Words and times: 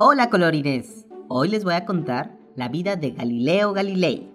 Hola 0.00 0.30
colorines, 0.30 1.08
hoy 1.26 1.48
les 1.48 1.64
voy 1.64 1.74
a 1.74 1.84
contar 1.84 2.38
la 2.54 2.68
vida 2.68 2.94
de 2.94 3.10
Galileo 3.10 3.72
Galilei. 3.72 4.30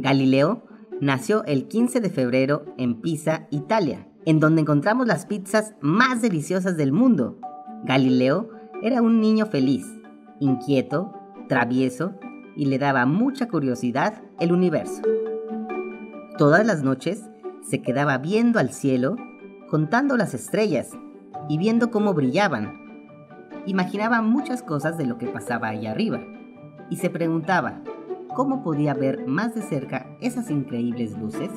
Galileo 0.00 0.64
nació 1.00 1.44
el 1.44 1.68
15 1.68 2.00
de 2.00 2.10
febrero 2.10 2.64
en 2.76 3.00
Pisa, 3.00 3.46
Italia, 3.52 4.08
en 4.26 4.40
donde 4.40 4.62
encontramos 4.62 5.06
las 5.06 5.26
pizzas 5.26 5.74
más 5.80 6.22
deliciosas 6.22 6.76
del 6.76 6.90
mundo. 6.90 7.38
Galileo 7.84 8.50
era 8.82 9.00
un 9.00 9.20
niño 9.20 9.46
feliz, 9.46 9.86
inquieto, 10.40 11.14
travieso 11.48 12.14
y 12.56 12.66
le 12.66 12.80
daba 12.80 13.06
mucha 13.06 13.46
curiosidad 13.46 14.24
el 14.40 14.50
universo. 14.50 15.02
Todas 16.36 16.66
las 16.66 16.82
noches 16.82 17.22
se 17.62 17.80
quedaba 17.80 18.18
viendo 18.18 18.58
al 18.58 18.72
cielo, 18.72 19.14
contando 19.70 20.16
las 20.16 20.34
estrellas 20.34 20.90
y 21.48 21.58
viendo 21.58 21.92
cómo 21.92 22.12
brillaban 22.12 22.87
imaginaba 23.68 24.22
muchas 24.22 24.62
cosas 24.62 24.96
de 24.96 25.04
lo 25.04 25.18
que 25.18 25.26
pasaba 25.26 25.68
allá 25.68 25.90
arriba 25.90 26.20
y 26.88 26.96
se 26.96 27.10
preguntaba 27.10 27.82
cómo 28.34 28.62
podía 28.62 28.94
ver 28.94 29.26
más 29.26 29.54
de 29.54 29.60
cerca 29.60 30.06
esas 30.22 30.50
increíbles 30.50 31.18
luces. 31.18 31.50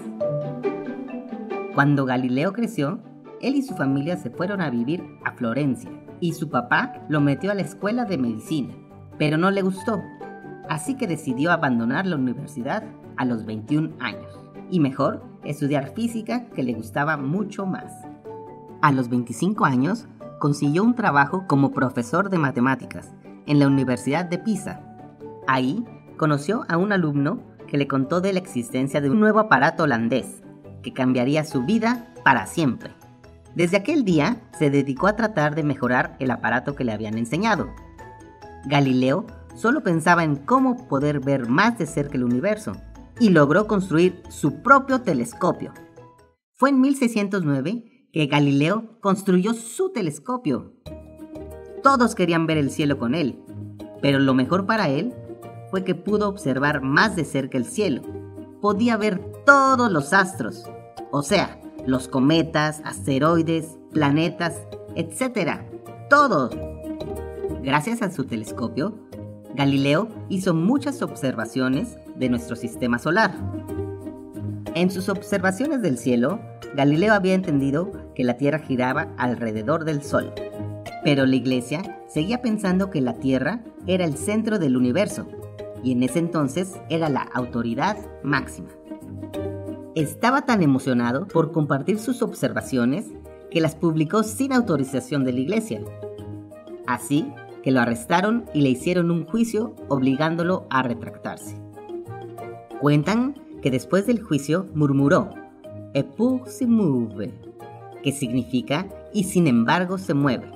Cuando 1.74 2.06
Galileo 2.06 2.52
creció, 2.52 3.00
él 3.40 3.56
y 3.56 3.62
su 3.62 3.76
familia 3.76 4.18
se 4.18 4.30
fueron 4.30 4.60
a 4.60 4.70
vivir 4.70 5.02
a 5.24 5.32
Florencia 5.32 5.90
y 6.20 6.34
su 6.34 6.50
papá 6.50 7.02
lo 7.08 7.22
metió 7.22 7.50
a 7.50 7.56
la 7.56 7.62
escuela 7.62 8.04
de 8.04 8.18
medicina, 8.18 8.74
pero 9.18 9.38
no 9.38 9.50
le 9.50 9.62
gustó, 9.62 10.02
así 10.70 10.96
que 10.96 11.08
decidió 11.08 11.52
abandonar 11.52 12.06
la 12.06 12.18
universidad 12.18 12.84
a 13.16 13.24
los 13.24 13.46
21 13.46 13.94
años 14.00 14.38
y 14.70 14.82
mejor 14.82 15.24
estudiar 15.46 15.94
física 15.94 16.46
que 16.50 16.64
le 16.64 16.74
gustaba 16.74 17.16
mucho 17.16 17.66
más. 17.66 17.94
A 18.82 18.92
los 18.92 19.08
25 19.08 19.64
años 19.64 20.08
consiguió 20.42 20.84
un 20.84 20.96
trabajo 20.96 21.46
como 21.48 21.72
profesor 21.72 22.32
de 22.32 22.40
matemáticas 22.40 23.14
en 23.46 23.60
la 23.60 23.68
Universidad 23.68 24.26
de 24.26 24.40
Pisa. 24.40 24.82
Ahí 25.48 25.86
conoció 26.18 26.66
a 26.68 26.78
un 26.78 26.92
alumno 26.92 27.44
que 27.68 27.78
le 27.78 27.88
contó 27.88 28.22
de 28.22 28.34
la 28.34 28.40
existencia 28.40 29.02
de 29.02 29.12
un 29.12 29.20
nuevo 29.20 29.40
aparato 29.40 29.84
holandés 29.84 30.42
que 30.82 30.94
cambiaría 30.94 31.46
su 31.46 31.64
vida 31.64 32.12
para 32.26 32.48
siempre. 32.48 32.92
Desde 33.54 33.78
aquel 33.78 34.04
día 34.04 34.42
se 34.58 34.72
dedicó 34.72 35.06
a 35.06 35.16
tratar 35.16 35.54
de 35.54 35.64
mejorar 35.64 36.16
el 36.18 36.32
aparato 36.32 36.76
que 36.76 36.86
le 36.86 36.92
habían 36.92 37.20
enseñado. 37.20 37.70
Galileo 38.66 39.28
solo 39.54 39.84
pensaba 39.84 40.24
en 40.24 40.38
cómo 40.38 40.88
poder 40.88 41.20
ver 41.20 41.50
más 41.50 41.78
de 41.78 41.86
cerca 41.86 42.18
el 42.18 42.24
universo 42.24 42.72
y 43.20 43.30
logró 43.30 43.68
construir 43.68 44.24
su 44.30 44.64
propio 44.64 45.02
telescopio. 45.02 45.72
Fue 46.56 46.72
en 46.72 46.82
1609 46.82 47.91
que 48.12 48.26
Galileo 48.28 48.86
construyó 49.00 49.54
su 49.54 49.90
telescopio. 49.90 50.74
Todos 51.84 52.16
querían 52.16 52.46
ver 52.46 52.58
el 52.58 52.72
cielo 52.72 52.98
con 52.98 53.16
él, 53.16 53.40
pero 54.02 54.20
lo 54.20 54.34
mejor 54.34 54.66
para 54.66 54.90
él 54.90 55.14
fue 55.70 55.84
que 55.84 55.96
pudo 55.96 56.28
observar 56.28 56.82
más 56.82 57.16
de 57.16 57.26
cerca 57.26 57.58
el 57.58 57.66
cielo. 57.66 58.02
Podía 58.62 58.98
ver 58.98 59.20
todos 59.46 59.92
los 59.92 60.14
astros, 60.14 60.66
o 61.12 61.24
sea, 61.24 61.60
los 61.86 62.08
cometas, 62.08 62.82
asteroides, 62.84 63.78
planetas, 63.92 64.68
etc. 64.96 65.62
Todo. 66.10 66.50
Gracias 67.64 68.02
a 68.02 68.12
su 68.12 68.26
telescopio, 68.26 68.96
Galileo 69.56 70.10
hizo 70.30 70.54
muchas 70.54 71.02
observaciones 71.02 71.98
de 72.16 72.30
nuestro 72.30 72.56
sistema 72.56 73.00
solar. 73.00 73.36
En 74.82 74.90
sus 74.90 75.10
observaciones 75.10 75.84
del 75.84 76.00
cielo, 76.00 76.40
Galileo 76.76 77.14
había 77.14 77.36
entendido 77.36 77.92
que 78.16 78.24
la 78.24 78.38
Tierra 78.38 78.58
giraba 78.58 79.14
alrededor 79.16 79.86
del 79.86 80.02
Sol, 80.02 80.34
pero 81.04 81.28
la 81.28 81.36
Iglesia 81.36 82.00
seguía 82.08 82.42
pensando 82.42 82.90
que 82.90 83.00
la 83.00 83.14
Tierra 83.14 83.64
era 83.86 84.06
el 84.06 84.18
centro 84.18 84.58
del 84.58 84.76
universo 84.76 85.28
y 85.84 85.92
en 85.92 86.02
ese 86.02 86.18
entonces 86.18 86.80
era 86.90 87.10
la 87.10 87.22
autoridad 87.22 87.96
máxima. 88.24 88.70
Estaba 89.94 90.48
tan 90.48 90.64
emocionado 90.64 91.28
por 91.28 91.52
compartir 91.52 92.00
sus 92.00 92.24
observaciones 92.24 93.06
que 93.52 93.62
las 93.62 93.76
publicó 93.76 94.24
sin 94.24 94.52
autorización 94.52 95.24
de 95.24 95.34
la 95.34 95.42
Iglesia. 95.42 95.82
Así 96.88 97.32
que 97.62 97.70
lo 97.70 97.82
arrestaron 97.82 98.46
y 98.52 98.62
le 98.62 98.70
hicieron 98.70 99.12
un 99.12 99.28
juicio 99.28 99.76
obligándolo 99.90 100.66
a 100.72 100.82
retractarse. 100.82 101.56
Cuentan 102.80 103.36
que 103.62 103.72
después 103.72 104.08
del 104.08 104.22
juicio 104.22 104.68
murmuró 104.74 105.30
et 105.94 106.08
se 106.46 106.66
move, 106.66 107.34
que 108.04 108.12
significa 108.12 108.88
y 109.14 109.26
sin 109.26 109.48
embargo 109.48 109.98
se 109.98 110.14
mueve, 110.14 110.50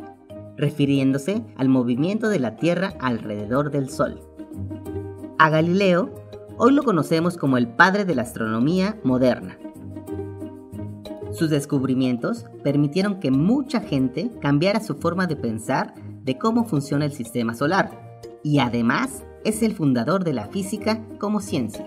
refiriéndose 0.57 1.43
al 1.57 1.69
movimiento 1.69 2.29
de 2.29 2.39
la 2.39 2.55
Tierra 2.55 2.93
alrededor 2.99 3.71
del 3.71 3.89
Sol. 3.89 4.21
A 5.37 5.49
Galileo 5.49 6.13
hoy 6.57 6.73
lo 6.73 6.83
conocemos 6.83 7.37
como 7.37 7.57
el 7.57 7.67
padre 7.67 8.05
de 8.05 8.15
la 8.15 8.21
astronomía 8.21 8.97
moderna. 9.03 9.57
Sus 11.33 11.49
descubrimientos 11.49 12.45
permitieron 12.63 13.19
que 13.19 13.29
mucha 13.29 13.81
gente 13.81 14.31
cambiara 14.39 14.79
su 14.79 14.95
forma 14.95 15.27
de 15.27 15.35
pensar 15.35 15.93
de 16.23 16.37
cómo 16.37 16.63
funciona 16.63 17.03
el 17.05 17.11
sistema 17.11 17.53
solar 17.53 18.21
y 18.41 18.59
además 18.59 19.25
es 19.43 19.61
el 19.61 19.73
fundador 19.73 20.23
de 20.23 20.33
la 20.33 20.47
física 20.47 21.03
como 21.19 21.41
ciencia. 21.41 21.85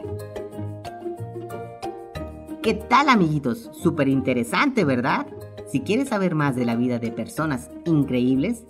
¿Qué 2.63 2.75
tal 2.75 3.09
amiguitos? 3.09 3.71
Súper 3.73 4.09
interesante, 4.09 4.85
¿verdad? 4.85 5.27
Si 5.71 5.81
quieres 5.81 6.09
saber 6.09 6.35
más 6.35 6.57
de 6.57 6.65
la 6.65 6.75
vida 6.75 6.99
de 6.99 7.13
personas 7.13 7.71
increíbles, 7.85 8.65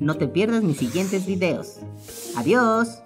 no 0.00 0.16
te 0.16 0.26
pierdas 0.26 0.64
mis 0.64 0.78
siguientes 0.78 1.24
videos. 1.24 1.78
Adiós. 2.36 3.00